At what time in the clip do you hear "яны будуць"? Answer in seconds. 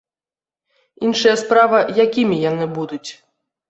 2.51-3.05